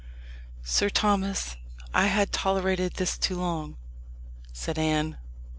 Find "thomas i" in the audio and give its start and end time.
0.89-2.07